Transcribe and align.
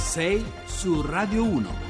6 0.00 0.44
su 0.66 1.02
Radio 1.02 1.44
1. 1.44 1.89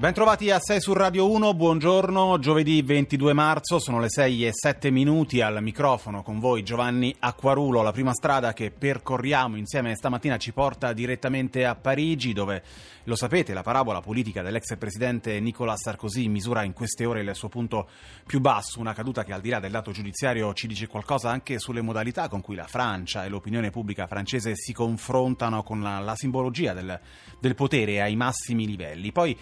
Bentrovati 0.00 0.50
a 0.50 0.58
6 0.58 0.80
su 0.80 0.94
Radio 0.94 1.30
1, 1.30 1.52
buongiorno, 1.52 2.38
giovedì 2.38 2.80
22 2.80 3.34
marzo, 3.34 3.78
sono 3.78 4.00
le 4.00 4.08
6 4.08 4.46
e 4.46 4.50
7 4.50 4.90
minuti 4.90 5.42
al 5.42 5.62
microfono 5.62 6.22
con 6.22 6.38
voi 6.38 6.62
Giovanni 6.62 7.14
Acquarulo, 7.18 7.82
la 7.82 7.92
prima 7.92 8.14
strada 8.14 8.54
che 8.54 8.70
percorriamo 8.70 9.58
insieme 9.58 9.94
stamattina 9.94 10.38
ci 10.38 10.54
porta 10.54 10.94
direttamente 10.94 11.66
a 11.66 11.74
Parigi 11.74 12.32
dove, 12.32 12.62
lo 13.04 13.14
sapete, 13.14 13.52
la 13.52 13.60
parabola 13.60 14.00
politica 14.00 14.40
dell'ex 14.40 14.74
presidente 14.78 15.38
Nicolas 15.38 15.82
Sarkozy 15.82 16.28
misura 16.28 16.62
in 16.62 16.72
queste 16.72 17.04
ore 17.04 17.20
il 17.20 17.34
suo 17.34 17.50
punto 17.50 17.86
più 18.24 18.40
basso, 18.40 18.80
una 18.80 18.94
caduta 18.94 19.22
che 19.22 19.34
al 19.34 19.42
di 19.42 19.50
là 19.50 19.60
del 19.60 19.70
dato 19.70 19.90
giudiziario 19.90 20.54
ci 20.54 20.66
dice 20.66 20.86
qualcosa 20.86 21.28
anche 21.28 21.58
sulle 21.58 21.82
modalità 21.82 22.28
con 22.28 22.40
cui 22.40 22.54
la 22.54 22.66
Francia 22.66 23.26
e 23.26 23.28
l'opinione 23.28 23.68
pubblica 23.68 24.06
francese 24.06 24.56
si 24.56 24.72
confrontano 24.72 25.62
con 25.62 25.82
la, 25.82 25.98
la 25.98 26.16
simbologia 26.16 26.72
del, 26.72 26.98
del 27.38 27.54
potere 27.54 28.00
ai 28.00 28.16
massimi 28.16 28.66
livelli. 28.66 29.12
Poi 29.12 29.36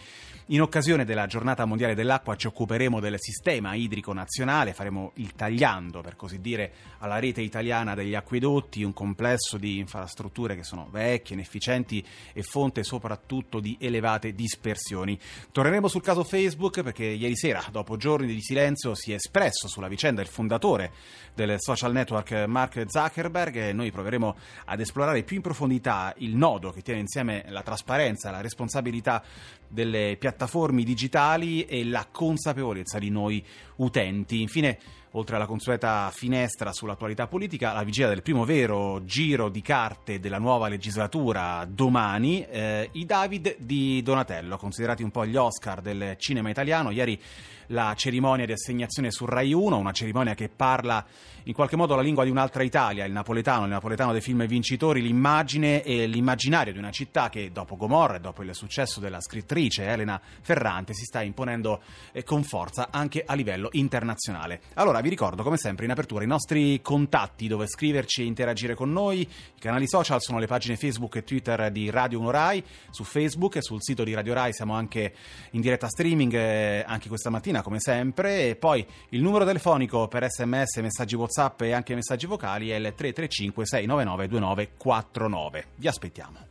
in 0.50 0.62
occasione 0.62 1.04
della 1.04 1.26
giornata 1.26 1.66
mondiale 1.66 1.94
dell'acqua 1.94 2.34
ci 2.34 2.46
occuperemo 2.46 3.00
del 3.00 3.16
sistema 3.18 3.74
idrico 3.74 4.14
nazionale, 4.14 4.72
faremo 4.72 5.12
il 5.16 5.34
tagliando, 5.34 6.00
per 6.00 6.16
così 6.16 6.40
dire, 6.40 6.72
alla 7.00 7.18
rete 7.18 7.42
italiana 7.42 7.94
degli 7.94 8.14
acquedotti, 8.14 8.82
un 8.82 8.94
complesso 8.94 9.58
di 9.58 9.76
infrastrutture 9.76 10.56
che 10.56 10.62
sono 10.62 10.88
vecchie, 10.90 11.34
inefficienti 11.34 12.02
e 12.32 12.42
fonte 12.42 12.82
soprattutto 12.82 13.60
di 13.60 13.76
elevate 13.78 14.32
dispersioni. 14.32 15.18
Torneremo 15.52 15.86
sul 15.86 16.00
caso 16.00 16.24
Facebook 16.24 16.80
perché 16.82 17.04
ieri 17.04 17.36
sera, 17.36 17.62
dopo 17.70 17.98
giorni 17.98 18.26
di 18.26 18.40
silenzio, 18.40 18.94
si 18.94 19.12
è 19.12 19.16
espresso 19.16 19.68
sulla 19.68 19.88
vicenda 19.88 20.22
il 20.22 20.28
fondatore 20.28 20.92
del 21.34 21.56
social 21.58 21.92
network 21.92 22.46
Mark 22.46 22.84
Zuckerberg 22.86 23.54
e 23.56 23.72
noi 23.74 23.90
proveremo 23.90 24.36
ad 24.64 24.80
esplorare 24.80 25.22
più 25.24 25.36
in 25.36 25.42
profondità 25.42 26.14
il 26.18 26.34
nodo 26.34 26.70
che 26.70 26.80
tiene 26.80 27.00
insieme 27.00 27.44
la 27.48 27.62
trasparenza 27.62 28.30
la 28.30 28.40
responsabilità 28.40 29.22
delle 29.68 30.16
piattaforme 30.18 30.36
digitali 30.84 31.64
e 31.64 31.84
la 31.84 32.06
consapevolezza 32.10 32.98
di 32.98 33.10
noi 33.10 33.44
utenti. 33.76 34.40
Infine, 34.40 34.78
oltre 35.18 35.34
alla 35.34 35.46
consueta 35.46 36.10
finestra 36.12 36.72
sull'attualità 36.72 37.26
politica, 37.26 37.72
la 37.72 37.82
vigilia 37.82 38.08
del 38.08 38.22
primo 38.22 38.44
vero 38.44 39.04
giro 39.04 39.48
di 39.48 39.60
carte 39.60 40.20
della 40.20 40.38
nuova 40.38 40.68
legislatura 40.68 41.66
domani, 41.68 42.46
eh, 42.46 42.88
i 42.92 43.04
David 43.04 43.56
di 43.58 44.00
Donatello, 44.02 44.56
considerati 44.56 45.02
un 45.02 45.10
po' 45.10 45.26
gli 45.26 45.36
Oscar 45.36 45.80
del 45.80 46.14
cinema 46.18 46.50
italiano. 46.50 46.90
Ieri 46.90 47.20
la 47.68 47.92
cerimonia 47.96 48.46
di 48.46 48.52
assegnazione 48.52 49.10
su 49.10 49.24
Rai 49.24 49.52
1, 49.52 49.76
una 49.76 49.92
cerimonia 49.92 50.34
che 50.34 50.48
parla 50.48 51.04
in 51.44 51.54
qualche 51.54 51.76
modo 51.76 51.94
la 51.94 52.02
lingua 52.02 52.24
di 52.24 52.30
un'altra 52.30 52.62
Italia, 52.62 53.04
il 53.04 53.12
napoletano, 53.12 53.64
il 53.64 53.70
napoletano 53.70 54.12
dei 54.12 54.20
film 54.20 54.46
vincitori, 54.46 55.00
l'immagine 55.00 55.82
e 55.82 56.06
l'immaginario 56.06 56.72
di 56.72 56.78
una 56.78 56.90
città 56.90 57.30
che 57.30 57.50
dopo 57.52 57.76
Gomorra 57.76 58.16
e 58.16 58.20
dopo 58.20 58.42
il 58.42 58.54
successo 58.54 59.00
della 59.00 59.20
scrittrice 59.20 59.86
Elena 59.86 60.20
Ferrante 60.42 60.92
si 60.92 61.04
sta 61.04 61.22
imponendo 61.22 61.80
eh, 62.12 62.22
con 62.22 62.42
forza 62.42 62.88
anche 62.90 63.22
a 63.24 63.34
livello 63.34 63.68
internazionale. 63.72 64.60
Allora 64.74 65.00
vi 65.00 65.07
ricordo 65.08 65.42
come 65.42 65.56
sempre 65.56 65.84
in 65.84 65.90
apertura 65.90 66.24
i 66.24 66.26
nostri 66.26 66.80
contatti 66.82 67.48
dove 67.48 67.66
scriverci 67.66 68.22
e 68.22 68.24
interagire 68.24 68.74
con 68.74 68.92
noi, 68.92 69.20
i 69.20 69.60
canali 69.60 69.88
social 69.88 70.20
sono 70.20 70.38
le 70.38 70.46
pagine 70.46 70.76
Facebook 70.76 71.16
e 71.16 71.24
Twitter 71.24 71.70
di 71.70 71.90
Radio 71.90 72.20
1 72.20 72.30
Rai, 72.30 72.64
su 72.90 73.04
Facebook 73.04 73.56
e 73.56 73.62
sul 73.62 73.82
sito 73.82 74.04
di 74.04 74.14
Radio 74.14 74.34
Rai 74.34 74.52
siamo 74.52 74.74
anche 74.74 75.14
in 75.52 75.60
diretta 75.60 75.88
streaming 75.88 76.34
eh, 76.34 76.84
anche 76.86 77.08
questa 77.08 77.30
mattina 77.30 77.62
come 77.62 77.80
sempre 77.80 78.48
e 78.48 78.56
poi 78.56 78.86
il 79.10 79.22
numero 79.22 79.44
telefonico 79.44 80.08
per 80.08 80.28
sms, 80.28 80.76
messaggi 80.78 81.14
WhatsApp 81.14 81.62
e 81.62 81.72
anche 81.72 81.94
messaggi 81.94 82.26
vocali 82.26 82.70
è 82.70 82.76
il 82.76 82.92
335 82.94 83.66
699 83.66 84.28
2949. 84.28 85.64
Vi 85.76 85.88
aspettiamo. 85.88 86.46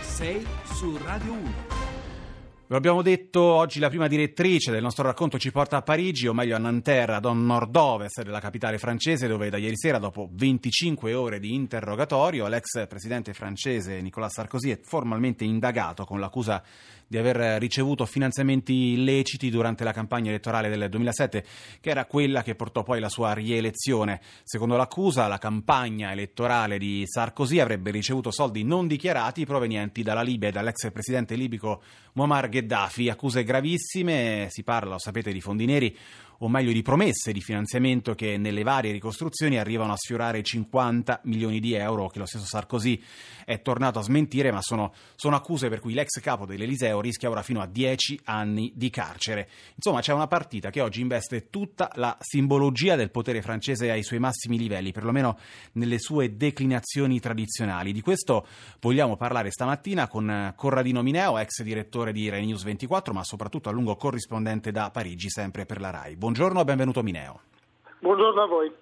6 0.00 0.46
su 0.64 0.96
Radio 0.98 1.32
1. 1.32 1.83
Lo 2.68 2.78
abbiamo 2.78 3.02
detto, 3.02 3.42
oggi 3.42 3.78
la 3.78 3.90
prima 3.90 4.08
direttrice 4.08 4.70
del 4.70 4.80
nostro 4.80 5.04
racconto 5.04 5.38
ci 5.38 5.52
porta 5.52 5.76
a 5.76 5.82
Parigi, 5.82 6.26
o 6.28 6.32
meglio 6.32 6.56
a 6.56 6.58
Nanterre, 6.58 7.16
ad 7.16 7.26
nord-ovest 7.26 8.22
della 8.22 8.40
capitale 8.40 8.78
francese, 8.78 9.28
dove 9.28 9.50
da 9.50 9.58
ieri 9.58 9.76
sera, 9.76 9.98
dopo 9.98 10.30
25 10.32 11.12
ore 11.12 11.40
di 11.40 11.52
interrogatorio, 11.52 12.46
l'ex 12.46 12.86
presidente 12.88 13.34
francese 13.34 14.00
Nicolas 14.00 14.32
Sarkozy 14.32 14.70
è 14.70 14.80
formalmente 14.82 15.44
indagato 15.44 16.06
con 16.06 16.18
l'accusa 16.18 16.62
di 17.06 17.18
aver 17.18 17.60
ricevuto 17.60 18.06
finanziamenti 18.06 18.92
illeciti 18.92 19.50
durante 19.50 19.84
la 19.84 19.92
campagna 19.92 20.30
elettorale 20.30 20.68
del 20.68 20.88
2007, 20.88 21.44
che 21.80 21.90
era 21.90 22.04
quella 22.06 22.42
che 22.42 22.54
portò 22.54 22.82
poi 22.82 22.98
alla 22.98 23.08
sua 23.08 23.32
rielezione. 23.32 24.20
Secondo 24.42 24.76
l'accusa, 24.76 25.26
la 25.26 25.38
campagna 25.38 26.12
elettorale 26.12 26.78
di 26.78 27.04
Sarkozy 27.06 27.60
avrebbe 27.60 27.90
ricevuto 27.90 28.30
soldi 28.30 28.64
non 28.64 28.86
dichiarati 28.86 29.44
provenienti 29.44 30.02
dalla 30.02 30.22
Libia 30.22 30.48
e 30.48 30.52
dall'ex 30.52 30.90
presidente 30.90 31.34
libico 31.34 31.82
Muammar 32.14 32.48
Gheddafi. 32.48 33.08
Accuse 33.08 33.44
gravissime, 33.44 34.48
si 34.50 34.62
parla, 34.62 34.92
lo 34.92 34.98
sapete, 34.98 35.32
di 35.32 35.40
fondi 35.40 35.66
neri 35.66 35.96
o 36.38 36.48
meglio 36.48 36.72
di 36.72 36.82
promesse 36.82 37.32
di 37.32 37.40
finanziamento 37.40 38.14
che 38.14 38.36
nelle 38.36 38.62
varie 38.62 38.92
ricostruzioni 38.92 39.58
arrivano 39.58 39.92
a 39.92 39.96
sfiorare 39.96 40.38
i 40.38 40.44
50 40.44 41.20
milioni 41.24 41.60
di 41.60 41.74
euro 41.74 42.08
che 42.08 42.18
lo 42.18 42.26
stesso 42.26 42.44
Sarkozy 42.44 43.02
è 43.44 43.60
tornato 43.62 43.98
a 43.98 44.02
smentire, 44.02 44.50
ma 44.50 44.60
sono, 44.62 44.92
sono 45.14 45.36
accuse 45.36 45.68
per 45.68 45.80
cui 45.80 45.94
l'ex 45.94 46.20
capo 46.20 46.46
dell'Eliseo 46.46 47.00
rischia 47.00 47.30
ora 47.30 47.42
fino 47.42 47.60
a 47.60 47.66
10 47.66 48.20
anni 48.24 48.72
di 48.74 48.90
carcere. 48.90 49.48
Insomma, 49.74 50.00
c'è 50.00 50.12
una 50.12 50.26
partita 50.26 50.70
che 50.70 50.80
oggi 50.80 51.00
investe 51.00 51.50
tutta 51.50 51.90
la 51.94 52.16
simbologia 52.20 52.96
del 52.96 53.10
potere 53.10 53.42
francese 53.42 53.90
ai 53.90 54.02
suoi 54.02 54.18
massimi 54.18 54.58
livelli, 54.58 54.92
perlomeno 54.92 55.38
nelle 55.72 55.98
sue 55.98 56.36
declinazioni 56.36 57.20
tradizionali. 57.20 57.92
Di 57.92 58.00
questo 58.00 58.46
vogliamo 58.80 59.16
parlare 59.16 59.50
stamattina 59.50 60.08
con 60.08 60.52
Corradino 60.56 61.02
Mineo, 61.02 61.38
ex 61.38 61.62
direttore 61.62 62.12
di 62.12 62.28
Rai 62.28 62.46
News 62.46 62.64
24, 62.64 63.12
ma 63.12 63.24
soprattutto 63.24 63.68
a 63.68 63.72
lungo 63.72 63.96
corrispondente 63.96 64.70
da 64.70 64.90
Parigi, 64.90 65.28
sempre 65.28 65.66
per 65.66 65.80
la 65.80 65.90
RAI. 65.90 66.16
Buongiorno 66.24 66.62
e 66.62 66.64
benvenuto 66.64 67.02
Mineo. 67.02 67.40
Buongiorno 67.98 68.42
a 68.42 68.46
voi. 68.46 68.72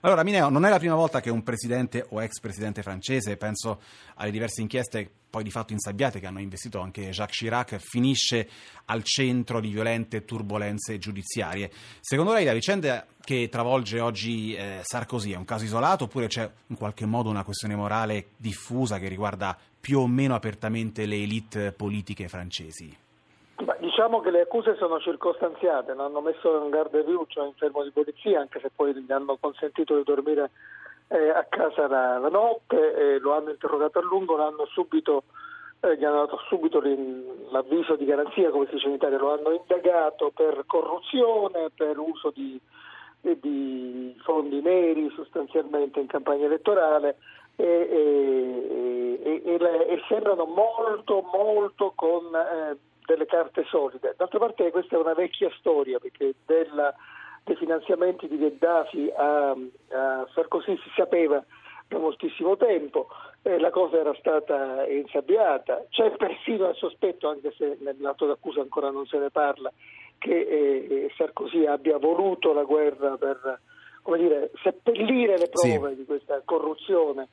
Allora, 0.00 0.22
Mineo, 0.22 0.48
non 0.48 0.64
è 0.64 0.70
la 0.70 0.78
prima 0.78 0.94
volta 0.94 1.20
che 1.20 1.28
un 1.28 1.42
presidente 1.42 2.06
o 2.08 2.22
ex 2.22 2.40
presidente 2.40 2.80
francese, 2.80 3.36
penso 3.36 3.82
alle 4.14 4.30
diverse 4.30 4.62
inchieste 4.62 5.06
poi 5.28 5.42
di 5.42 5.50
fatto 5.50 5.74
insabbiate 5.74 6.18
che 6.18 6.26
hanno 6.26 6.40
investito 6.40 6.80
anche 6.80 7.10
Jacques 7.10 7.36
Chirac, 7.36 7.76
finisce 7.76 8.48
al 8.86 9.02
centro 9.02 9.60
di 9.60 9.68
violente 9.68 10.24
turbulenze 10.24 10.96
giudiziarie. 10.96 11.70
Secondo 12.00 12.32
lei 12.32 12.46
la 12.46 12.54
vicenda 12.54 13.06
che 13.22 13.50
travolge 13.50 14.00
oggi 14.00 14.54
eh, 14.54 14.80
Sarkozy 14.82 15.32
è 15.32 15.36
un 15.36 15.44
caso 15.44 15.64
isolato 15.64 16.04
oppure 16.04 16.28
c'è 16.28 16.50
in 16.68 16.76
qualche 16.76 17.04
modo 17.04 17.28
una 17.28 17.44
questione 17.44 17.76
morale 17.76 18.28
diffusa 18.38 18.98
che 18.98 19.08
riguarda 19.08 19.54
più 19.78 19.98
o 19.98 20.06
meno 20.06 20.34
apertamente 20.34 21.04
le 21.04 21.16
elite 21.16 21.70
politiche 21.72 22.28
francesi? 22.28 22.96
Diciamo 23.98 24.20
che 24.20 24.30
le 24.30 24.42
accuse 24.42 24.76
sono 24.76 25.00
circostanziate, 25.00 25.92
non 25.92 26.04
hanno 26.04 26.20
messo 26.20 26.62
in 26.62 26.70
garde 26.70 27.02
view, 27.02 27.24
cioè 27.26 27.46
in 27.46 27.54
fermo 27.54 27.82
di 27.82 27.90
polizia, 27.90 28.38
anche 28.38 28.60
se 28.60 28.70
poi 28.70 28.94
gli 28.94 29.10
hanno 29.10 29.36
consentito 29.38 29.96
di 29.96 30.04
dormire 30.04 30.52
eh, 31.08 31.30
a 31.30 31.44
casa 31.48 31.88
la, 31.88 32.16
la 32.18 32.28
notte, 32.28 32.94
eh, 32.94 33.18
lo 33.18 33.34
hanno 33.34 33.50
interrogato 33.50 33.98
a 33.98 34.02
lungo, 34.02 34.36
l'hanno 34.36 34.66
subito, 34.66 35.24
eh, 35.80 35.96
gli 35.96 36.04
hanno 36.04 36.26
dato 36.26 36.38
subito 36.46 36.80
l'avviso 37.50 37.96
di 37.96 38.04
garanzia, 38.04 38.50
come 38.50 38.66
si 38.66 38.74
dice 38.74 38.86
in 38.86 38.94
Italia, 38.94 39.18
lo 39.18 39.32
hanno 39.32 39.50
indagato 39.50 40.30
per 40.32 40.62
corruzione, 40.68 41.70
per 41.74 41.98
uso 41.98 42.30
di, 42.32 42.56
di 43.20 44.16
fondi 44.22 44.60
neri 44.60 45.10
sostanzialmente 45.16 45.98
in 45.98 46.06
campagna 46.06 46.44
elettorale 46.44 47.16
e, 47.56 47.64
e, 49.24 49.42
e, 49.44 49.54
e 49.56 50.02
sembrano 50.06 50.44
molto 50.44 51.20
molto 51.32 51.92
con 51.96 52.22
eh, 52.32 52.76
delle 53.08 53.24
carte 53.24 53.64
solide. 53.64 54.14
D'altra 54.18 54.38
parte 54.38 54.70
questa 54.70 54.96
è 54.96 54.98
una 54.98 55.14
vecchia 55.14 55.50
storia 55.58 55.98
perché 55.98 56.34
della, 56.44 56.94
dei 57.42 57.56
finanziamenti 57.56 58.28
di 58.28 58.36
Gheddafi 58.36 59.10
a, 59.16 59.50
a 59.50 60.28
Sarkozy 60.34 60.76
si 60.76 60.90
sapeva 60.94 61.42
da 61.88 61.96
moltissimo 61.96 62.58
tempo, 62.58 63.08
eh, 63.40 63.58
la 63.58 63.70
cosa 63.70 63.98
era 63.98 64.14
stata 64.18 64.86
insabbiata, 64.86 65.86
c'è 65.88 66.10
persino 66.18 66.68
il 66.68 66.76
sospetto, 66.76 67.30
anche 67.30 67.50
se 67.56 67.78
nell'atto 67.80 68.26
d'accusa 68.26 68.60
ancora 68.60 68.90
non 68.90 69.06
se 69.06 69.16
ne 69.16 69.30
parla, 69.30 69.72
che 70.18 70.38
eh, 70.38 71.10
Sarkozy 71.16 71.64
abbia 71.64 71.96
voluto 71.96 72.52
la 72.52 72.64
guerra 72.64 73.16
per 73.16 73.60
dire, 74.18 74.50
seppellire 74.62 75.38
le 75.38 75.48
prove 75.48 75.90
sì. 75.90 75.96
di 75.96 76.04
questa 76.04 76.42
corruzione 76.44 77.28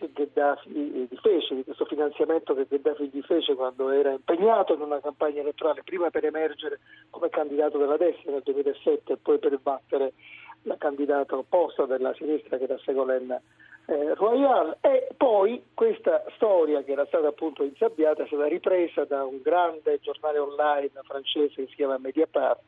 che 0.00 0.10
Gheddafi 0.12 0.70
gli 0.70 1.18
fece, 1.20 1.54
di 1.54 1.64
questo 1.64 1.84
finanziamento 1.84 2.54
che 2.54 2.66
Gheddafi 2.66 3.10
gli 3.12 3.20
fece 3.22 3.54
quando 3.54 3.90
era 3.90 4.10
impegnato 4.10 4.74
in 4.74 4.80
una 4.80 5.00
campagna 5.00 5.40
elettorale, 5.40 5.82
prima 5.84 6.10
per 6.10 6.24
emergere 6.24 6.80
come 7.10 7.28
candidato 7.28 7.76
della 7.76 7.98
destra 7.98 8.32
nel 8.32 8.42
2007 8.42 9.12
e 9.12 9.16
poi 9.18 9.38
per 9.38 9.58
battere 9.58 10.12
la 10.62 10.76
candidata 10.76 11.36
opposta 11.36 11.84
della 11.84 12.14
sinistra 12.14 12.56
che 12.56 12.64
era 12.64 12.78
Ségolène 12.78 13.42
eh, 13.86 14.14
Royal. 14.14 14.78
E 14.80 15.08
poi 15.16 15.62
questa 15.74 16.24
storia 16.34 16.82
che 16.82 16.92
era 16.92 17.06
stata 17.06 17.28
appunto 17.28 17.62
insabbiata 17.62 18.22
è 18.22 18.26
stata 18.26 18.46
ripresa 18.46 19.04
da 19.04 19.24
un 19.24 19.40
grande 19.42 20.00
giornale 20.00 20.38
online 20.38 20.90
francese 21.02 21.54
che 21.62 21.66
si 21.68 21.74
chiama 21.74 21.98
Mediapart 21.98 22.60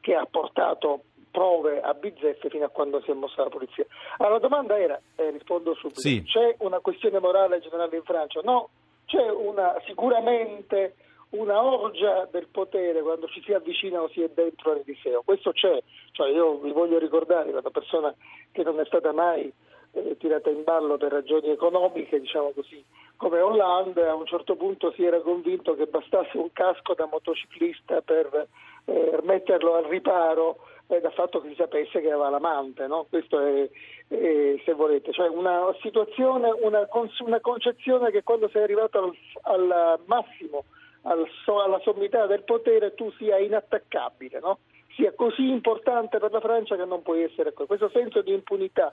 che 0.00 0.14
ha 0.16 0.26
portato 0.28 1.04
prove 1.32 1.80
a 1.80 1.94
bizzeffe 1.94 2.48
fino 2.50 2.66
a 2.66 2.68
quando 2.68 3.00
si 3.00 3.10
è 3.10 3.14
mossa 3.14 3.42
la 3.42 3.48
polizia. 3.48 3.84
Allora, 4.18 4.34
la 4.34 4.40
domanda 4.40 4.78
era, 4.78 5.00
eh, 5.16 5.30
rispondo 5.30 5.74
subito, 5.74 5.98
Sì. 6.00 6.22
c'è 6.22 6.54
una 6.58 6.78
questione 6.78 7.18
morale 7.18 7.58
generale 7.60 7.96
in 7.96 8.02
Francia? 8.04 8.40
No, 8.44 8.68
c'è 9.06 9.28
una, 9.30 9.74
sicuramente 9.86 10.94
una 11.30 11.62
orgia 11.64 12.28
del 12.30 12.46
potere 12.48 13.00
quando 13.00 13.26
ci 13.28 13.42
si 13.42 13.52
avvicina 13.54 14.02
o 14.02 14.08
si 14.10 14.22
è 14.22 14.28
dentro 14.28 14.72
all'Eliseo. 14.72 15.22
Questo 15.24 15.52
c'è, 15.52 15.82
cioè 16.12 16.28
io 16.28 16.58
vi 16.58 16.70
voglio 16.72 16.98
ricordare 16.98 17.50
una 17.50 17.62
persona 17.62 18.14
che 18.52 18.62
non 18.62 18.78
è 18.78 18.84
stata 18.84 19.12
mai 19.12 19.50
eh, 19.94 20.16
tirata 20.18 20.50
in 20.50 20.62
ballo 20.62 20.98
per 20.98 21.10
ragioni 21.12 21.48
economiche, 21.48 22.20
diciamo 22.20 22.50
così, 22.50 22.84
come 23.22 23.38
Hollande, 23.38 24.08
a 24.08 24.16
un 24.16 24.26
certo 24.26 24.56
punto 24.56 24.92
si 24.92 25.04
era 25.04 25.20
convinto 25.20 25.76
che 25.76 25.86
bastasse 25.86 26.36
un 26.36 26.52
casco 26.52 26.94
da 26.94 27.06
motociclista 27.06 28.00
per 28.00 28.48
eh, 28.86 29.20
metterlo 29.22 29.76
al 29.76 29.84
riparo 29.84 30.58
eh, 30.88 31.00
dal 31.00 31.12
fatto 31.12 31.40
che 31.40 31.50
si 31.50 31.54
sapesse 31.54 32.00
che 32.00 32.10
aveva 32.10 32.30
l'amante, 32.30 32.88
no? 32.88 33.06
Questo 33.08 33.38
è, 33.38 33.70
eh, 34.08 34.60
se 34.64 34.72
volete, 34.72 35.12
cioè 35.12 35.28
una 35.28 35.72
situazione, 35.80 36.50
una, 36.50 36.88
una 37.20 37.40
concezione 37.40 38.10
che 38.10 38.24
quando 38.24 38.48
sei 38.48 38.64
arrivato 38.64 38.98
al, 38.98 39.16
al 39.42 40.00
massimo, 40.06 40.64
al 41.02 41.24
alla 41.46 41.80
sommità 41.84 42.26
del 42.26 42.42
potere, 42.42 42.94
tu 42.94 43.12
sia 43.12 43.38
inattaccabile, 43.38 44.40
no? 44.40 44.58
sia 44.96 45.12
così 45.14 45.48
importante 45.48 46.18
per 46.18 46.32
la 46.32 46.40
Francia 46.40 46.76
che 46.76 46.84
non 46.84 47.02
puoi 47.02 47.22
essere 47.22 47.52
qui. 47.52 47.66
Questo 47.66 47.88
senso 47.88 48.20
di 48.20 48.32
impunità 48.32 48.92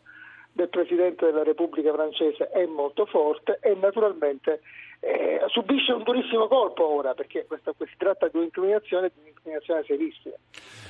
del 0.59 0.69
Presidente 0.69 1.25
della 1.25 1.43
Repubblica 1.43 1.93
francese 1.93 2.49
è 2.49 2.65
molto 2.65 3.05
forte 3.05 3.59
e 3.61 3.75
naturalmente 3.75 4.59
eh, 4.99 5.39
subisce 5.47 5.93
un 5.93 6.03
durissimo 6.03 6.47
colpo 6.47 6.85
ora 6.85 7.13
perché 7.13 7.45
questa, 7.45 7.73
si 7.77 7.95
tratta 7.97 8.27
di 8.27 8.35
un'incriminazione, 8.35 9.09
di 9.13 9.21
un'incriminazione 9.21 9.83
serissima. 9.85 10.35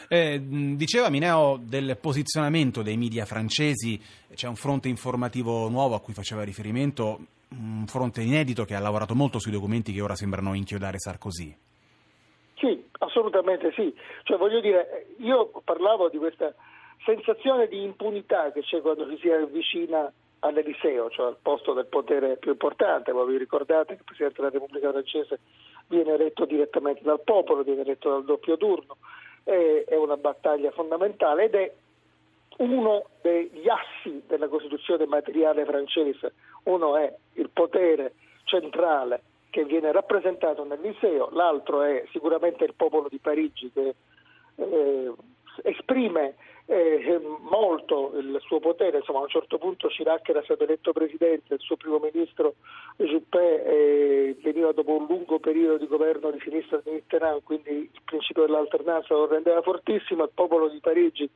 Eh, 0.07 0.41
diceva 0.75 1.09
Mineo 1.09 1.59
del 1.61 1.97
posizionamento 2.01 2.81
dei 2.81 2.97
media 2.97 3.25
francesi, 3.25 4.01
c'è 4.33 4.47
un 4.47 4.55
fronte 4.55 4.87
informativo 4.87 5.69
nuovo 5.69 5.93
a 5.93 6.01
cui 6.01 6.13
faceva 6.13 6.43
riferimento, 6.43 7.19
un 7.49 7.85
fronte 7.85 8.21
inedito 8.21 8.65
che 8.65 8.73
ha 8.73 8.79
lavorato 8.79 9.13
molto 9.13 9.37
sui 9.37 9.51
documenti 9.51 9.93
che 9.93 10.01
ora 10.01 10.15
sembrano 10.15 10.55
inchiodare 10.55 10.97
Sarkozy. 10.97 11.55
Sì, 12.55 12.89
assolutamente 12.99 13.71
sì. 13.75 13.93
Cioè, 14.23 14.37
voglio 14.37 14.59
dire, 14.61 15.13
io 15.19 15.51
parlavo 15.63 16.09
di 16.09 16.17
questa 16.17 16.55
sensazione 17.03 17.67
di 17.67 17.83
impunità 17.83 18.51
che 18.51 18.61
c'è 18.61 18.81
quando 18.81 19.07
si 19.17 19.29
avvicina 19.29 20.11
all'Eliseo, 20.39 21.09
cioè 21.09 21.27
al 21.27 21.37
posto 21.41 21.73
del 21.73 21.87
potere 21.87 22.37
più 22.37 22.51
importante. 22.51 23.11
Voi 23.11 23.31
vi 23.31 23.37
ricordate 23.37 23.93
che 23.93 23.99
il 23.99 24.05
Presidente 24.05 24.41
della 24.41 24.53
Repubblica 24.53 24.91
francese 24.91 25.39
viene 25.87 26.13
eletto 26.13 26.45
direttamente 26.45 27.01
dal 27.03 27.21
popolo, 27.21 27.63
viene 27.63 27.81
eletto 27.81 28.09
dal 28.09 28.23
doppio 28.23 28.57
turno, 28.57 28.97
è, 29.43 29.83
è 29.87 29.95
una 29.95 30.17
battaglia 30.17 30.71
fondamentale 30.71 31.45
ed 31.45 31.55
è 31.55 31.73
uno 32.57 33.05
degli 33.21 33.67
assi 33.67 34.23
della 34.27 34.47
Costituzione 34.47 35.05
materiale 35.05 35.65
francese. 35.65 36.33
Uno 36.63 36.97
è 36.97 37.13
il 37.33 37.49
potere 37.49 38.13
centrale 38.43 39.21
che 39.49 39.63
viene 39.65 39.91
rappresentato 39.91 40.63
nel 40.63 40.79
liceo, 40.81 41.29
l'altro 41.31 41.81
è 41.81 42.05
sicuramente 42.11 42.65
il 42.65 42.73
popolo 42.75 43.07
di 43.09 43.17
Parigi 43.17 43.71
che 43.71 43.95
eh, 44.55 45.11
esprime 45.63 46.35
eh, 46.65 47.19
molto 47.49 48.11
il 48.15 48.37
suo 48.45 48.59
potere, 48.59 48.97
insomma 48.97 49.19
a 49.19 49.23
un 49.23 49.29
certo 49.29 49.57
punto 49.57 49.87
Chirac 49.87 50.29
era 50.29 50.43
stato 50.43 50.63
eletto 50.63 50.93
presidente, 50.93 51.55
il 51.55 51.59
suo 51.59 51.77
primo 51.77 51.97
ministro 51.97 52.55
Juppé 52.97 53.65
eh, 53.65 54.37
veniva 54.43 54.71
dopo 54.71 54.95
un 54.95 55.07
lungo 55.07 55.39
periodo 55.39 55.77
di 55.77 55.87
governo 55.87 56.29
di 56.29 56.39
sinistra 56.41 56.79
di 56.83 56.91
Mitterrand, 56.91 57.41
quindi 57.43 57.89
il 57.91 58.01
principio 58.05 58.45
dell'alternanza 58.45 59.15
lo 59.15 59.25
rendeva 59.25 59.61
fortissimo, 59.63 60.23
il 60.23 60.31
popolo 60.33 60.69
di 60.69 60.79
Parigi 60.79 61.29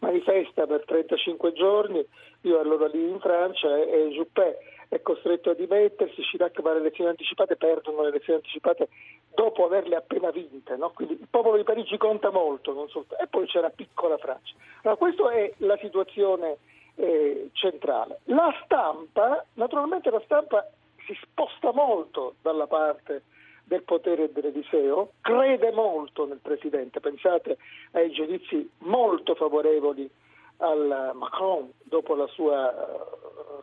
manifesta 0.00 0.66
per 0.66 0.84
35 0.84 1.52
giorni, 1.52 2.04
io 2.42 2.58
allora 2.58 2.88
lì 2.88 3.08
in 3.08 3.20
Francia 3.20 3.76
e, 3.76 4.08
Juppé 4.10 4.58
è 4.90 5.02
costretto 5.02 5.50
a 5.50 5.54
dimettersi, 5.54 6.20
Chirac 6.20 6.60
va 6.62 6.72
alle 6.72 6.80
elezioni 6.80 7.10
anticipate, 7.10 7.54
perdono 7.54 8.02
le 8.02 8.08
elezioni 8.08 8.40
anticipate 8.40 8.88
dopo 9.32 9.64
averle 9.64 9.94
appena 9.94 10.32
vinte, 10.32 10.74
no? 10.74 10.90
quindi 10.90 11.14
il 11.14 11.28
popolo 11.30 11.56
di 11.56 11.62
Parigi 11.62 11.96
conta 11.96 12.30
molto, 12.30 12.88
e 13.20 13.26
poi 13.28 13.46
c'è 13.46 13.60
la 13.60 13.70
piccola 13.70 14.18
Francia. 14.18 14.52
Allora, 14.82 14.98
questa 14.98 15.30
è 15.30 15.52
la 15.58 15.78
situazione 15.80 16.56
eh, 16.96 17.50
centrale. 17.52 18.18
La 18.24 18.52
stampa, 18.64 19.44
naturalmente 19.54 20.10
la 20.10 20.22
stampa 20.24 20.68
si 21.06 21.16
sposta 21.22 21.72
molto 21.72 22.34
dalla 22.42 22.66
parte 22.66 23.22
del 23.62 23.84
potere 23.84 24.32
dell'Eliseo, 24.32 25.12
crede 25.20 25.70
molto 25.70 26.26
nel 26.26 26.40
Presidente, 26.42 26.98
pensate 26.98 27.58
ai 27.92 28.10
giudizi 28.10 28.68
molto 28.78 29.36
favorevoli 29.36 30.10
al 30.56 31.12
Macron 31.14 31.70
dopo 31.84 32.16
la 32.16 32.26
sua 32.26 32.74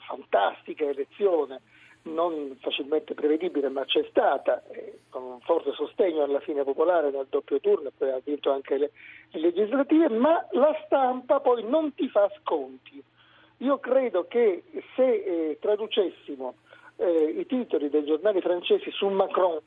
fantastica 0.08 0.86
elezione, 0.86 1.62
non 2.04 2.58
facilmente 2.62 3.14
prevedibile, 3.14 3.70
ma 3.70 3.84
c'è 3.86 4.06
stata, 4.10 4.64
con 5.10 5.24
un 5.24 5.40
forte 5.42 5.72
sostegno 5.74 6.24
alla 6.24 6.40
fine 6.40 6.64
popolare 6.64 7.12
nel 7.12 7.28
doppio 7.30 7.60
turno, 7.60 7.92
poi 7.96 8.12
ha 8.12 8.22
vinto 8.24 8.52
anche 8.52 8.78
le, 8.78 8.92
le 9.32 9.40
legislative, 9.40 10.10
ma 10.10 10.46
la 10.52 10.76
stampa 10.86 11.40
poi 11.40 11.64
non 11.64 11.94
ti 11.94 12.08
fa 12.08 12.30
sconti. 12.42 13.04
Io 13.58 13.80
credo 13.80 14.28
che 14.28 14.64
se 14.96 15.04
eh, 15.04 15.58
traducessimo 15.60 16.56
eh, 16.98 17.36
i 17.40 17.46
titoli 17.46 17.90
dei 17.90 18.06
giornali 18.06 18.40
francesi 18.42 18.92
su 18.92 19.08
Macron, 19.08 19.60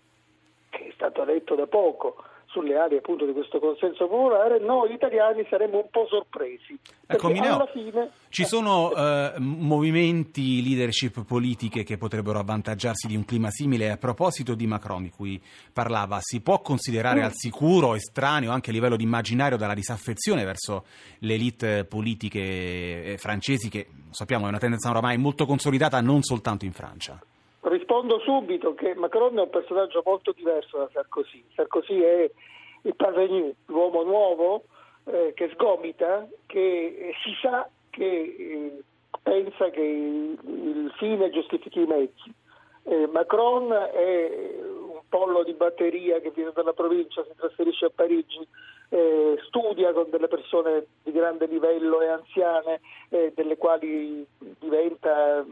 che 0.70 0.86
è 0.86 0.92
stato 0.94 1.22
eletto 1.22 1.54
da 1.56 1.66
poco, 1.66 2.22
sulle 2.50 2.76
aree 2.76 2.98
appunto 2.98 3.24
di 3.24 3.32
questo 3.32 3.58
consenso 3.58 4.08
popolare, 4.08 4.58
noi 4.58 4.92
italiani 4.92 5.46
saremmo 5.48 5.78
un 5.78 5.88
po' 5.90 6.06
sorpresi. 6.08 6.78
Ecco, 7.06 7.28
Mineo, 7.28 7.54
alla 7.54 7.66
fine... 7.72 8.10
ci 8.28 8.44
sono 8.44 8.92
eh, 8.92 9.34
movimenti, 9.38 10.62
leadership 10.62 11.24
politiche 11.24 11.84
che 11.84 11.96
potrebbero 11.96 12.38
avvantaggiarsi 12.38 13.06
di 13.06 13.16
un 13.16 13.24
clima 13.24 13.50
simile. 13.50 13.90
A 13.90 13.96
proposito 13.96 14.54
di 14.54 14.66
Macron, 14.66 15.02
di 15.02 15.10
cui 15.10 15.40
parlava, 15.72 16.18
si 16.20 16.40
può 16.40 16.60
considerare 16.60 17.20
Mm. 17.20 17.24
al 17.24 17.32
sicuro, 17.34 17.94
estraneo 17.94 18.50
anche 18.50 18.70
a 18.70 18.72
livello 18.72 18.96
di 18.96 19.04
immaginario 19.04 19.56
dalla 19.56 19.74
disaffezione 19.74 20.44
verso 20.44 20.84
le 21.20 21.34
elite 21.34 21.84
politiche 21.84 23.12
eh, 23.12 23.16
francesi, 23.18 23.68
che 23.68 23.88
sappiamo 24.10 24.46
è 24.46 24.48
una 24.48 24.58
tendenza 24.58 24.90
oramai 24.90 25.18
molto 25.18 25.46
consolidata 25.46 26.00
non 26.00 26.22
soltanto 26.22 26.64
in 26.64 26.72
Francia? 26.72 27.20
Rispondo 27.62 28.18
subito 28.20 28.74
che 28.74 28.94
Macron 28.94 29.36
è 29.38 29.42
un 29.42 29.50
personaggio 29.50 30.02
molto 30.04 30.32
diverso 30.32 30.78
da 30.78 30.88
Sarkozy. 30.92 31.44
Sarkozy 31.54 32.00
è 32.00 32.30
il 32.82 32.96
parvenu, 32.96 33.54
l'uomo 33.66 34.02
nuovo 34.02 34.64
eh, 35.04 35.32
che 35.34 35.50
sgomita, 35.52 36.26
che 36.46 36.58
eh, 36.58 37.12
si 37.22 37.34
sa 37.42 37.68
che 37.90 38.04
eh, 38.04 38.82
pensa 39.22 39.68
che 39.68 39.82
il, 39.82 40.38
il, 40.44 40.92
fine 40.96 41.30
giustifichi 41.30 41.80
i 41.80 41.86
mezzi. 41.86 42.32
Eh, 42.84 43.06
Macron 43.08 43.70
è 43.70 44.58
un 44.62 45.00
pollo 45.08 45.42
di 45.42 45.52
batteria 45.52 46.18
che 46.20 46.30
viene 46.30 46.52
dalla 46.54 46.72
provincia, 46.72 47.22
si 47.24 47.34
trasferisce 47.36 47.86
a 47.86 47.92
Parigi, 47.94 48.46
eh, 48.88 49.36
studia 49.46 49.92
con 49.92 50.06
delle 50.10 50.28
persone 50.28 50.86
di 51.02 51.12
grande 51.12 51.46
livello 51.46 52.00
e 52.00 52.08
anziane, 52.08 52.80
eh, 53.10 53.32
delle 53.34 53.56
quali 53.56 54.26
diventa 54.58 55.44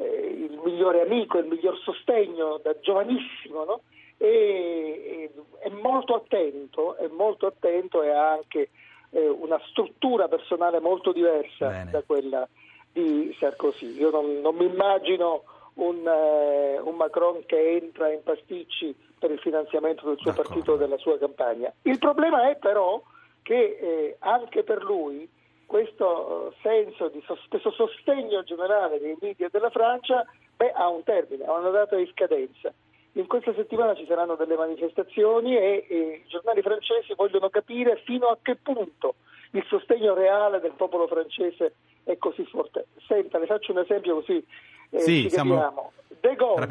eh, 0.00 0.46
il 0.50 0.60
migliore 0.64 1.02
amico, 1.02 1.38
il 1.38 1.46
miglior 1.46 1.78
sostegno 1.78 2.58
da 2.62 2.78
giovanissimo, 2.80 3.64
no? 3.64 3.80
e, 4.16 5.30
è 5.58 5.68
molto 5.68 6.14
attento, 6.14 6.96
è 6.96 7.06
molto 7.08 7.46
attento 7.46 8.02
e 8.02 8.10
ha 8.10 8.32
anche 8.32 8.70
eh, 9.10 9.28
una 9.28 9.60
struttura 9.70 10.28
personale 10.28 10.80
molto 10.80 11.12
diversa 11.12 11.68
Bene. 11.68 11.90
da 11.90 12.02
quella 12.02 12.48
di 12.92 13.34
Sarkozy. 13.38 13.94
Io 13.98 14.10
non, 14.10 14.40
non 14.40 14.56
mi 14.56 14.64
immagino 14.64 15.44
un, 15.74 16.06
eh, 16.06 16.78
un, 16.80 16.96
Macron 16.96 17.44
che 17.46 17.76
entra 17.76 18.10
in 18.10 18.22
pasticci 18.22 18.94
per 19.18 19.30
il 19.30 19.38
finanziamento 19.38 20.06
del 20.06 20.16
suo 20.18 20.30
D'accordo. 20.30 20.48
partito 20.48 20.74
e 20.74 20.78
della 20.78 20.98
sua 20.98 21.18
campagna. 21.18 21.72
Il 21.82 21.98
problema 21.98 22.48
è 22.48 22.56
però 22.56 23.00
che 23.42 23.78
eh, 23.80 24.16
anche 24.20 24.62
per 24.62 24.82
lui 24.82 25.28
questo 25.70 26.52
senso 26.62 27.08
di 27.10 27.22
questo 27.48 27.70
sostegno 27.70 28.42
generale 28.42 28.98
dei 28.98 29.16
media 29.20 29.48
della 29.52 29.70
Francia 29.70 30.26
beh, 30.56 30.72
ha 30.72 30.88
un 30.88 31.04
termine, 31.04 31.44
ha 31.44 31.56
una 31.56 31.70
data 31.70 31.94
di 31.94 32.10
scadenza. 32.10 32.74
In 33.12 33.28
questa 33.28 33.54
settimana 33.54 33.94
ci 33.94 34.04
saranno 34.06 34.34
delle 34.34 34.56
manifestazioni 34.56 35.56
e, 35.56 35.86
e 35.88 36.22
i 36.24 36.28
giornali 36.28 36.60
francesi 36.60 37.14
vogliono 37.14 37.50
capire 37.50 38.02
fino 38.04 38.26
a 38.26 38.38
che 38.42 38.56
punto 38.56 39.14
il 39.52 39.64
sostegno 39.68 40.12
reale 40.12 40.58
del 40.58 40.72
popolo 40.72 41.06
francese 41.06 41.74
è 42.02 42.18
così 42.18 42.44
forte. 42.46 42.86
Senta, 43.06 43.38
le 43.38 43.46
faccio 43.46 43.70
un 43.70 43.78
esempio 43.78 44.16
così 44.16 44.44
eh, 44.90 44.98
Sì, 44.98 45.22
ci 45.22 45.30
siamo-. 45.30 45.92
De 46.20 46.34
Gaulle. 46.34 46.66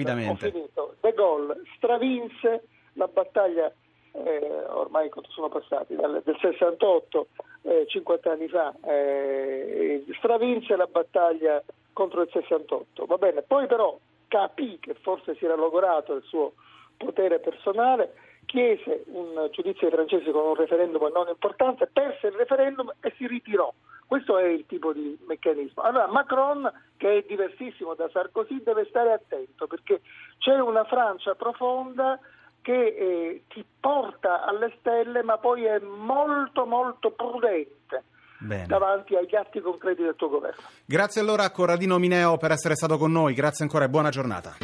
De 1.00 1.14
Gaulle 1.14 1.62
stravinse 1.78 2.64
la 2.94 3.08
battaglia 3.08 3.72
eh, 4.12 4.64
ormai 4.68 5.10
sono 5.30 5.50
passati, 5.50 5.96
dal, 5.96 6.22
del 6.24 6.38
68, 6.40 7.28
eh, 7.64 7.86
50 7.88 8.32
anni 8.32 8.48
fa, 8.48 8.74
eh, 8.86 10.04
stravinse 10.18 10.76
la 10.76 10.88
battaglia 10.88 11.64
contro 11.94 12.22
il 12.22 12.30
68. 12.32 13.06
Va 13.06 13.18
bene, 13.18 13.42
poi 13.42 13.68
però 13.68 13.98
capì 14.28 14.80
che 14.80 14.96
forse 14.96 15.36
si 15.36 15.46
era 15.46 15.56
logorato 15.56 16.16
il 16.16 16.24
suo 16.24 16.54
potere 16.98 17.40
personale, 17.40 18.14
chiese 18.46 19.04
un 19.08 19.48
giudizio 19.52 19.88
ai 19.88 19.94
francesi 19.94 20.32
con 20.32 20.46
un 20.46 20.56
referendum 20.56 21.04
a 21.04 21.10
non 21.10 21.28
importanza, 21.28 21.88
perse 21.92 22.28
il 22.28 22.34
referendum 22.34 22.92
e 23.02 23.14
si 23.18 23.28
ritirò. 23.28 23.72
Questo 24.10 24.40
è 24.40 24.48
il 24.48 24.66
tipo 24.66 24.92
di 24.92 25.16
meccanismo. 25.28 25.84
Allora 25.84 26.08
Macron, 26.08 26.72
che 26.98 27.18
è 27.18 27.26
diversissimo 27.28 27.94
da 27.94 28.10
Sarkozy, 28.12 28.64
deve 28.64 28.86
stare 28.90 29.14
attento 29.14 29.68
perché 29.68 30.02
c'è 30.40 30.60
una 30.60 30.84
Francia 30.86 31.36
profonda 31.36 32.20
che 32.62 32.88
eh, 32.88 33.44
ti 33.48 33.66
porta 33.80 34.46
alle 34.46 34.76
stelle 34.80 35.24
ma 35.24 35.38
poi 35.38 35.66
è 35.66 35.80
molto 35.80 36.66
molto 36.66 37.12
prudente. 37.12 38.04
Bene. 38.42 38.68
davanti 38.68 39.18
agli 39.18 39.36
atti 39.36 39.60
concreti 39.60 40.02
del 40.02 40.16
tuo 40.16 40.30
governo. 40.30 40.62
Grazie 40.86 41.20
allora 41.20 41.44
a 41.44 41.52
Corradino 41.52 41.98
Mineo 41.98 42.38
per 42.38 42.52
essere 42.52 42.76
stato 42.76 42.98
con 42.98 43.12
noi, 43.12 43.34
grazie 43.34 43.66
ancora 43.66 43.84
e 43.84 43.90
buona 43.90 44.10
giornata. 44.12 44.56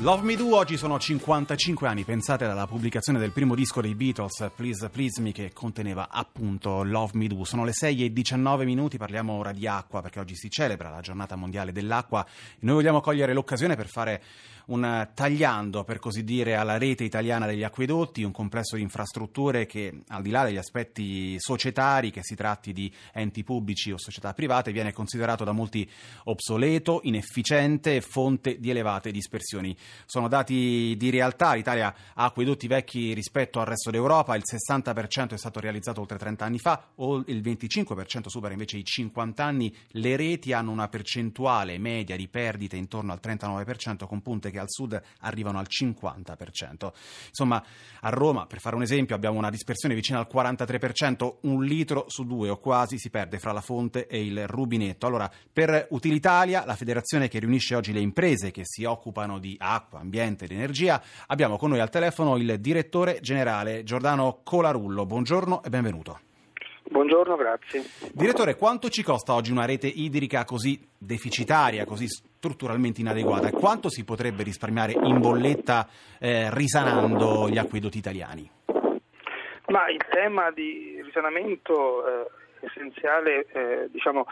Love 0.00 0.22
Me 0.22 0.36
Do 0.36 0.54
oggi 0.54 0.76
sono 0.76 0.96
55 0.96 1.88
anni, 1.88 2.04
pensate 2.04 2.46
dalla 2.46 2.68
pubblicazione 2.68 3.18
del 3.18 3.32
primo 3.32 3.56
disco 3.56 3.80
dei 3.80 3.96
Beatles, 3.96 4.52
Please 4.54 4.88
Please 4.90 5.20
Me, 5.20 5.32
che 5.32 5.50
conteneva 5.52 6.06
appunto 6.08 6.84
Love 6.84 7.10
Me 7.14 7.26
Do. 7.26 7.42
Sono 7.42 7.64
le 7.64 7.72
6 7.72 8.04
e 8.04 8.12
19 8.12 8.64
minuti, 8.64 8.96
parliamo 8.96 9.32
ora 9.32 9.50
di 9.50 9.66
acqua 9.66 10.00
perché 10.00 10.20
oggi 10.20 10.36
si 10.36 10.48
celebra 10.50 10.88
la 10.88 11.00
giornata 11.00 11.34
mondiale 11.34 11.72
dell'acqua 11.72 12.24
e 12.24 12.58
noi 12.60 12.76
vogliamo 12.76 13.00
cogliere 13.00 13.32
l'occasione 13.32 13.74
per 13.74 13.88
fare 13.88 14.22
un 14.68 15.08
tagliando, 15.14 15.84
per 15.84 15.98
così 15.98 16.24
dire, 16.24 16.56
alla 16.56 16.78
rete 16.78 17.04
italiana 17.04 17.46
degli 17.46 17.62
acquedotti, 17.62 18.22
un 18.22 18.32
complesso 18.32 18.76
di 18.76 18.82
infrastrutture 18.82 19.66
che, 19.66 20.02
al 20.08 20.22
di 20.22 20.30
là 20.30 20.44
degli 20.44 20.56
aspetti 20.56 21.36
societari, 21.38 22.10
che 22.10 22.22
si 22.22 22.34
tratti 22.34 22.72
di 22.72 22.92
enti 23.12 23.44
pubblici 23.44 23.92
o 23.92 23.98
società 23.98 24.32
private, 24.34 24.72
viene 24.72 24.92
considerato 24.92 25.44
da 25.44 25.52
molti 25.52 25.88
obsoleto, 26.24 27.00
inefficiente 27.04 27.96
e 27.96 28.00
fonte 28.00 28.58
di 28.58 28.70
elevate 28.70 29.10
dispersioni. 29.10 29.76
Sono 30.04 30.28
dati 30.28 30.94
di 30.98 31.10
realtà, 31.10 31.54
l'Italia 31.54 31.94
ha 32.14 32.24
acquedotti 32.24 32.66
vecchi 32.66 33.14
rispetto 33.14 33.60
al 33.60 33.66
resto 33.66 33.90
d'Europa, 33.90 34.36
il 34.36 34.44
60% 34.44 35.30
è 35.30 35.38
stato 35.38 35.60
realizzato 35.60 36.00
oltre 36.00 36.18
30 36.18 36.44
anni 36.44 36.58
fa, 36.58 36.88
il 37.26 37.40
25% 37.40 38.26
supera 38.26 38.52
invece 38.52 38.76
i 38.76 38.84
50 38.84 39.44
anni, 39.44 39.74
le 39.92 40.16
reti 40.16 40.52
hanno 40.52 40.70
una 40.70 40.88
percentuale 40.88 41.78
media 41.78 42.16
di 42.16 42.28
perdite 42.28 42.76
intorno 42.76 43.12
al 43.12 43.20
39% 43.22 44.06
con 44.06 44.20
punte 44.20 44.50
che 44.50 44.57
che 44.58 44.60
al 44.60 44.68
sud 44.68 45.00
arrivano 45.20 45.58
al 45.58 45.66
50%. 45.68 46.92
Insomma, 47.28 47.62
a 48.00 48.08
Roma, 48.10 48.46
per 48.46 48.60
fare 48.60 48.76
un 48.76 48.82
esempio, 48.82 49.14
abbiamo 49.14 49.38
una 49.38 49.50
dispersione 49.50 49.94
vicina 49.94 50.18
al 50.18 50.28
43%, 50.30 51.36
un 51.42 51.64
litro 51.64 52.04
su 52.08 52.24
due 52.24 52.50
o 52.50 52.58
quasi 52.58 52.98
si 52.98 53.10
perde 53.10 53.38
fra 53.38 53.52
la 53.52 53.60
fonte 53.60 54.06
e 54.06 54.24
il 54.24 54.46
rubinetto. 54.46 55.06
Allora, 55.06 55.30
per 55.52 55.86
Utilitalia, 55.90 56.64
la 56.66 56.74
federazione 56.74 57.28
che 57.28 57.38
riunisce 57.38 57.74
oggi 57.74 57.92
le 57.92 58.00
imprese 58.00 58.50
che 58.50 58.62
si 58.64 58.84
occupano 58.84 59.38
di 59.38 59.56
acqua, 59.58 60.00
ambiente 60.00 60.44
ed 60.44 60.52
energia, 60.52 61.02
abbiamo 61.26 61.56
con 61.56 61.70
noi 61.70 61.80
al 61.80 61.90
telefono 61.90 62.36
il 62.36 62.58
direttore 62.60 63.20
generale 63.20 63.84
Giordano 63.84 64.40
Colarullo. 64.42 65.06
Buongiorno 65.06 65.62
e 65.62 65.68
benvenuto. 65.68 66.20
Buongiorno, 66.90 67.36
grazie. 67.36 67.84
Direttore, 68.12 68.56
quanto 68.56 68.88
ci 68.88 69.02
costa 69.02 69.34
oggi 69.34 69.52
una 69.52 69.66
rete 69.66 69.86
idrica 69.86 70.44
così 70.44 70.82
deficitaria, 70.96 71.84
così 71.84 72.06
strutturalmente 72.38 73.00
inadeguata 73.00 73.50
quanto 73.50 73.90
si 73.90 74.04
potrebbe 74.04 74.44
risparmiare 74.44 74.92
in 74.92 75.18
bolletta 75.18 75.88
eh, 76.20 76.48
risanando 76.54 77.48
gli 77.48 77.58
acquedotti 77.58 77.98
italiani? 77.98 78.48
Ma 79.66 79.90
il 79.90 80.04
tema 80.08 80.50
di 80.52 81.02
risanamento 81.04 82.06
eh, 82.06 82.30
essenziale, 82.60 83.46
eh, 83.52 83.88
diciamo, 83.90 84.26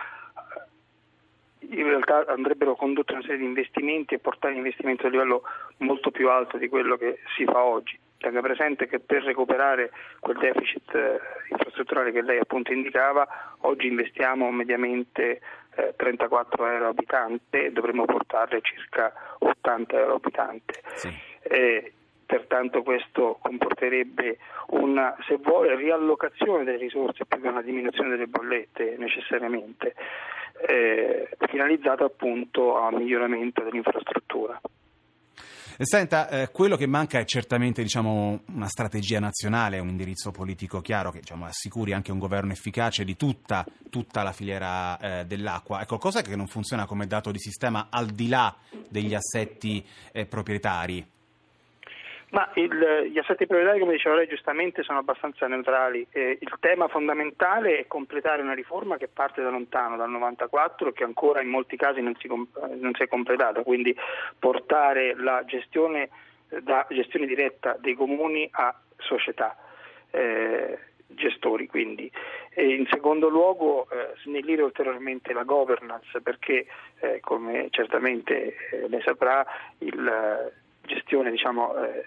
in 1.68 1.82
realtà 1.82 2.24
andrebbero 2.28 2.76
condotte 2.76 3.12
una 3.12 3.22
serie 3.22 3.38
di 3.38 3.44
investimenti 3.44 4.14
e 4.14 4.18
portare 4.18 4.54
l'investimento 4.54 5.06
a 5.06 5.10
livello 5.10 5.42
molto 5.78 6.12
più 6.12 6.30
alto 6.30 6.58
di 6.58 6.68
quello 6.68 6.96
che 6.96 7.18
si 7.36 7.44
fa 7.44 7.64
oggi. 7.64 7.98
Tenga 8.18 8.40
presente 8.40 8.86
che 8.86 9.00
per 9.00 9.24
recuperare 9.24 9.90
quel 10.20 10.38
deficit 10.38 10.94
eh, 10.94 11.20
infrastrutturale 11.50 12.12
che 12.12 12.22
lei 12.22 12.38
appunto 12.38 12.72
indicava, 12.72 13.26
oggi 13.62 13.88
investiamo 13.88 14.50
mediamente 14.52 15.40
eh, 15.76 15.94
34 15.96 16.66
euro 16.66 16.88
abitante 16.88 17.66
e 17.66 17.72
dovremmo 17.72 18.04
portarle 18.04 18.60
circa 18.62 19.12
80 19.38 19.98
euro 19.98 20.14
abitante. 20.14 20.82
Sì. 20.94 21.08
Eh, 21.42 21.92
pertanto 22.26 22.82
questo 22.82 23.38
comporterebbe 23.40 24.38
una, 24.68 25.16
se 25.26 25.36
vuole, 25.36 25.76
riallocazione 25.76 26.64
delle 26.64 26.78
risorse 26.78 27.24
più 27.24 27.40
che 27.40 27.48
una 27.48 27.62
diminuzione 27.62 28.10
delle 28.10 28.26
bollette 28.26 28.96
necessariamente, 28.98 29.94
eh, 30.66 31.28
finalizzata 31.48 32.04
appunto 32.04 32.78
al 32.78 32.94
miglioramento 32.94 33.62
dell'infrastruttura. 33.62 34.60
Senta, 35.78 36.30
eh, 36.30 36.50
quello 36.50 36.76
che 36.76 36.86
manca 36.86 37.18
è 37.18 37.24
certamente 37.26 37.82
diciamo, 37.82 38.40
una 38.46 38.66
strategia 38.66 39.20
nazionale, 39.20 39.78
un 39.78 39.88
indirizzo 39.88 40.30
politico 40.30 40.80
chiaro 40.80 41.10
che 41.10 41.20
diciamo, 41.20 41.44
assicuri 41.44 41.92
anche 41.92 42.12
un 42.12 42.18
governo 42.18 42.52
efficace 42.52 43.04
di 43.04 43.14
tutta, 43.14 43.66
tutta 43.90 44.22
la 44.22 44.32
filiera 44.32 44.98
eh, 44.98 45.26
dell'acqua. 45.26 45.82
Ecco, 45.82 45.98
cosa 45.98 46.22
che 46.22 46.34
non 46.34 46.46
funziona 46.46 46.86
come 46.86 47.06
dato 47.06 47.30
di 47.30 47.38
sistema 47.38 47.88
al 47.90 48.06
di 48.06 48.28
là 48.28 48.56
degli 48.88 49.14
assetti 49.14 49.84
eh, 50.12 50.24
proprietari? 50.24 51.06
Ma 52.36 52.50
il, 52.56 53.08
gli 53.10 53.16
assetti 53.16 53.46
prioritari, 53.46 53.78
come 53.78 53.94
diceva 53.94 54.14
lei 54.14 54.28
giustamente, 54.28 54.82
sono 54.82 54.98
abbastanza 54.98 55.46
neutrali. 55.46 56.06
Eh, 56.10 56.36
il 56.38 56.54
tema 56.60 56.86
fondamentale 56.86 57.78
è 57.78 57.86
completare 57.86 58.42
una 58.42 58.52
riforma 58.52 58.98
che 58.98 59.08
parte 59.08 59.40
da 59.40 59.48
lontano, 59.48 59.96
dal 59.96 60.10
94, 60.10 60.92
che 60.92 61.02
ancora 61.02 61.40
in 61.40 61.48
molti 61.48 61.78
casi 61.78 62.02
non 62.02 62.14
si, 62.18 62.28
non 62.28 62.92
si 62.92 63.02
è 63.02 63.08
completata, 63.08 63.62
quindi 63.62 63.96
portare 64.38 65.14
la 65.16 65.46
gestione 65.46 66.10
da 66.60 66.86
gestione 66.90 67.24
diretta 67.24 67.74
dei 67.80 67.94
comuni 67.94 68.46
a 68.52 68.78
società. 68.98 69.56
Eh, 70.10 70.78
gestori 71.06 71.66
quindi. 71.68 72.10
E 72.50 72.68
in 72.74 72.86
secondo 72.90 73.30
luogo 73.30 73.88
eh, 73.88 74.12
snellire 74.24 74.60
ulteriormente 74.60 75.32
la 75.32 75.44
governance 75.44 76.20
perché 76.20 76.66
eh, 77.00 77.20
come 77.20 77.68
certamente 77.70 78.56
eh, 78.72 78.88
lei 78.88 79.00
saprà 79.00 79.46
il 79.78 80.52
gestione 80.86 81.30
diciamo, 81.30 81.74
eh, 81.76 82.04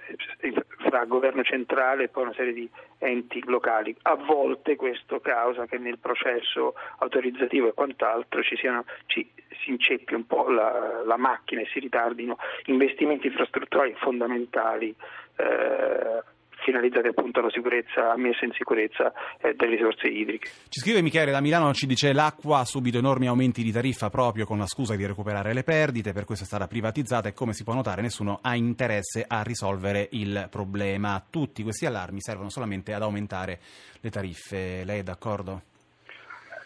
fra 0.80 1.06
governo 1.06 1.44
centrale 1.44 2.06
e 2.06 2.08
poi 2.08 2.24
una 2.24 2.34
serie 2.34 2.54
di 2.54 2.70
enti 2.98 3.44
locali. 3.46 3.96
A 4.04 4.16
volte 4.16 4.76
questo 4.76 5.20
causa 5.20 5.66
che 5.66 5.78
nel 5.78 6.00
processo 6.00 6.74
autorizzativo 7.00 7.68
e 7.68 7.74
quant'altro 7.74 8.42
ci, 8.42 8.56
siano, 8.56 8.86
ci 9.06 9.30
si 9.62 9.70
inceppi 9.70 10.14
un 10.14 10.26
po' 10.26 10.50
la, 10.50 11.04
la, 11.06 11.18
macchina 11.18 11.62
e 11.62 11.68
si 11.72 11.80
ritardino 11.80 12.38
investimenti 12.66 13.28
infrastrutturali 13.28 13.94
fondamentali. 13.98 14.96
Eh, 15.36 16.38
finalizzati 16.70 17.08
appunto 17.08 17.40
alla 17.40 17.50
sicurezza, 17.50 18.16
messa 18.16 18.46
in 18.46 18.52
sicurezza 18.54 19.12
eh, 19.42 19.56
delle 19.56 19.76
risorse 19.76 20.08
idriche. 20.08 20.50
Ci 20.70 20.80
scrive 20.80 21.02
Michele 21.02 21.32
da 21.32 21.42
Milano, 21.42 21.74
ci 21.74 21.88
dice 21.88 22.14
l'acqua 22.14 22.60
ha 22.60 22.66
subito 22.66 22.98
enormi 23.00 23.28
aumenti 23.28 23.64
di 23.64 23.72
tariffa 23.72 24.10
proprio 24.10 24.46
con 24.46 24.60
la 24.60 24.68
scusa 24.68 24.96
di 24.96 25.06
recuperare 25.06 25.54
le 25.54 25.64
perdite, 25.64 26.14
per 26.14 26.26
questo 26.26 26.44
è 26.44 26.48
stata 26.48 26.68
privatizzata 26.68 27.28
e 27.28 27.34
come 27.34 27.54
si 27.54 27.64
può 27.64 27.74
notare 27.74 28.02
nessuno 28.02 28.40
ha 28.42 28.56
interesse 28.56 29.26
a 29.28 29.42
risolvere 29.42 30.08
il 30.12 30.48
problema. 30.50 31.24
Tutti 31.30 31.64
questi 31.64 31.86
allarmi 31.86 32.22
servono 32.22 32.50
solamente 32.50 32.94
ad 32.94 33.02
aumentare 33.02 33.60
le 34.00 34.10
tariffe. 34.10 34.84
Lei 34.86 35.00
è 35.00 35.04
d'accordo? 35.04 35.62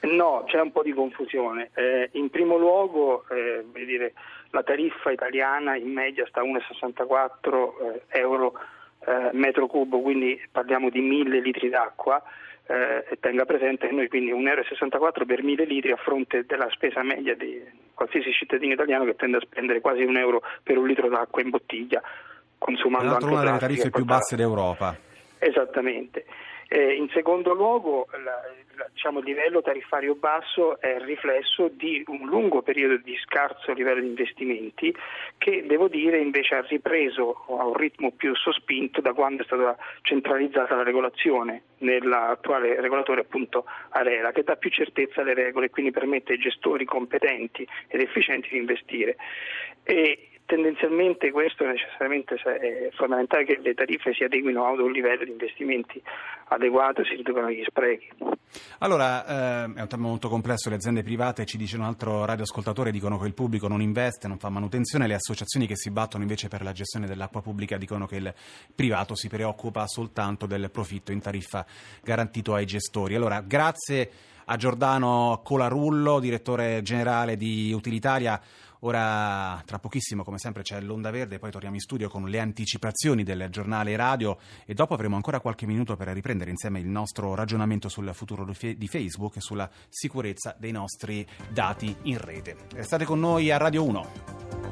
No, 0.01 0.43
c'è 0.47 0.59
un 0.59 0.71
po' 0.73 0.83
di 0.83 0.91
confusione. 0.91 1.69
Eh, 1.75 2.09
in 2.13 2.29
primo 2.29 2.57
luogo, 2.57 3.23
eh, 3.29 3.63
dire, 3.85 4.13
la 4.49 4.61
tariffa 4.61 5.11
italiana 5.11 5.77
in 5.77 5.93
media 5.93 6.25
sta 6.27 6.41
a 6.41 6.43
1,64 6.43 8.01
eh, 8.09 8.19
euro 8.19 8.53
eh, 9.05 9.29
metro 9.33 9.67
cubo, 9.67 10.01
quindi 10.01 10.39
parliamo 10.51 10.89
di 10.89 11.01
1000 11.01 11.39
litri 11.39 11.69
d'acqua. 11.69 12.21
Eh, 12.65 13.17
tenga 13.19 13.43
presente 13.43 13.87
che 13.87 13.93
noi 13.93 14.07
quindi 14.07 14.31
1,64 14.31 14.93
euro 14.93 15.25
per 15.25 15.43
1000 15.43 15.65
litri 15.65 15.91
a 15.91 15.97
fronte 15.97 16.45
della 16.45 16.69
spesa 16.69 17.03
media 17.03 17.35
di 17.35 17.61
qualsiasi 17.93 18.31
cittadino 18.31 18.73
italiano 18.73 19.03
che 19.03 19.15
tende 19.15 19.37
a 19.37 19.41
spendere 19.41 19.81
quasi 19.81 20.03
un 20.03 20.15
euro 20.15 20.41
per 20.63 20.77
un 20.77 20.87
litro 20.87 21.09
d'acqua 21.09 21.41
in 21.41 21.49
bottiglia, 21.49 22.01
consumando 22.57 23.13
anche 23.13 23.25
una 23.25 23.43
delle 23.43 23.57
tariffe 23.57 23.89
più 23.89 24.05
basse 24.05 24.37
d'Europa. 24.37 24.95
Esattamente. 25.39 26.25
Eh, 26.67 26.93
in 26.95 27.09
secondo 27.09 27.53
luogo, 27.53 28.07
la, 28.11 28.41
la, 28.75 28.89
diciamo, 28.91 29.19
il 29.19 29.25
livello 29.25 29.61
tariffario 29.61 30.15
basso 30.15 30.79
è 30.79 30.95
il 30.95 31.01
riflesso 31.01 31.67
di 31.67 32.03
un 32.07 32.27
lungo 32.27 32.61
periodo 32.61 32.97
di 32.97 33.15
scarso 33.23 33.73
livello 33.73 34.01
di 34.01 34.07
investimenti 34.07 34.95
che, 35.37 35.65
devo 35.65 35.87
dire, 35.87 36.17
invece 36.17 36.55
ha 36.55 36.61
ripreso 36.61 37.45
a 37.49 37.65
un 37.65 37.73
ritmo 37.73 38.11
più 38.11 38.35
sospinto 38.35 39.01
da 39.01 39.13
quando 39.13 39.43
è 39.43 39.45
stata 39.45 39.75
centralizzata 40.01 40.75
la 40.75 40.83
regolazione 40.83 41.63
nell'attuale 41.79 42.79
regolatore 42.79 43.21
appunto 43.21 43.65
Arela, 43.89 44.31
che 44.31 44.43
dà 44.43 44.55
più 44.55 44.69
certezza 44.69 45.21
alle 45.21 45.33
regole 45.33 45.67
e 45.67 45.69
quindi 45.69 45.91
permette 45.91 46.33
ai 46.33 46.39
gestori 46.39 46.85
competenti 46.85 47.67
ed 47.87 48.01
efficienti 48.01 48.49
di 48.49 48.57
investire. 48.57 49.17
E 49.83 50.29
tendenzialmente 50.53 51.31
questo 51.31 51.65
necessariamente 51.65 52.35
è 52.35 52.89
fondamentale 52.93 53.43
che 53.43 53.59
le 53.59 53.73
tariffe 53.73 54.13
si 54.13 54.23
adeguino 54.23 54.67
ad 54.67 54.77
un 54.77 54.91
livello 54.91 55.23
di 55.23 55.31
investimenti 55.31 55.99
adeguato 56.49 57.01
e 57.01 57.05
si 57.05 57.15
riducano 57.15 57.49
gli 57.49 57.63
sprechi. 57.65 58.09
Allora, 58.79 59.25
eh, 59.25 59.73
è 59.73 59.81
un 59.81 59.87
tema 59.87 60.07
molto 60.07 60.29
complesso, 60.29 60.69
le 60.69 60.75
aziende 60.75 61.01
private, 61.01 61.45
ci 61.45 61.57
dice 61.57 61.75
un 61.75 61.83
altro 61.83 62.23
radioascoltatore, 62.25 62.91
dicono 62.91 63.17
che 63.17 63.25
il 63.25 63.33
pubblico 63.33 63.67
non 63.67 63.81
investe, 63.81 64.27
non 64.27 64.37
fa 64.37 64.49
manutenzione, 64.49 65.07
le 65.07 65.15
associazioni 65.15 65.65
che 65.65 65.75
si 65.75 65.89
battono 65.89 66.21
invece 66.21 66.49
per 66.49 66.61
la 66.61 66.71
gestione 66.71 67.07
dell'acqua 67.07 67.41
pubblica 67.41 67.77
dicono 67.77 68.05
che 68.05 68.17
il 68.17 68.33
privato 68.75 69.15
si 69.15 69.29
preoccupa 69.29 69.87
soltanto 69.87 70.45
del 70.45 70.69
profitto 70.69 71.11
in 71.11 71.19
tariffa 71.19 71.65
garantito 72.03 72.53
ai 72.53 72.67
gestori. 72.67 73.15
Allora, 73.15 73.41
grazie 73.41 74.09
a 74.45 74.55
Giordano 74.55 75.41
Colarullo, 75.43 76.19
direttore 76.19 76.83
generale 76.83 77.37
di 77.37 77.71
Utilitaria. 77.73 78.39
Ora, 78.85 79.61
tra 79.65 79.79
pochissimo, 79.79 80.23
come 80.23 80.37
sempre, 80.37 80.61
c'è 80.61 80.81
l'Onda 80.81 81.09
Verde, 81.09 81.39
poi 81.39 81.51
torniamo 81.51 81.75
in 81.75 81.81
studio 81.81 82.09
con 82.09 82.27
le 82.27 82.39
anticipazioni 82.39 83.23
del 83.23 83.47
giornale 83.49 83.95
radio 83.95 84.37
e 84.65 84.73
dopo 84.73 84.93
avremo 84.93 85.15
ancora 85.15 85.39
qualche 85.39 85.65
minuto 85.65 85.95
per 85.95 86.09
riprendere 86.09 86.49
insieme 86.49 86.81
il 86.81 86.87
nostro 86.87 87.33
ragionamento 87.33 87.87
sul 87.87 88.11
futuro 88.13 88.45
di 88.45 88.87
Facebook 88.89 89.37
e 89.37 89.41
sulla 89.41 89.69
sicurezza 89.87 90.53
dei 90.59 90.71
nostri 90.71 91.25
dati 91.49 91.95
in 92.03 92.17
rete. 92.17 92.57
Restate 92.73 93.05
con 93.05 93.21
noi 93.21 93.51
a 93.51 93.57
Radio 93.57 93.85
1. 93.85 94.62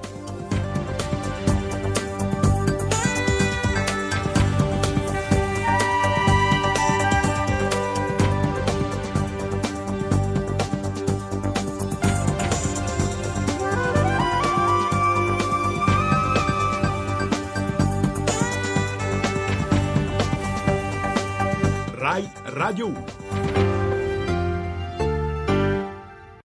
Rai 22.62 22.74
Radio 22.74 22.90
1. 22.90 23.31